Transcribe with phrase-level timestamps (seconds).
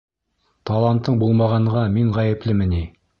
[0.69, 2.81] Талантың булмағанға мин ғәйеплеме ни?